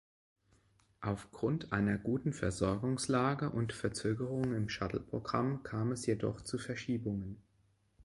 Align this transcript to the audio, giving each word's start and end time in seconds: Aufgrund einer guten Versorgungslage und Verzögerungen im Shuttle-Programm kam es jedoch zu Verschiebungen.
Aufgrund 1.01 1.71
einer 1.71 1.99
guten 1.99 2.33
Versorgungslage 2.33 3.51
und 3.51 3.71
Verzögerungen 3.71 4.55
im 4.55 4.67
Shuttle-Programm 4.67 5.61
kam 5.61 5.91
es 5.91 6.07
jedoch 6.07 6.41
zu 6.41 6.57
Verschiebungen. 6.57 7.37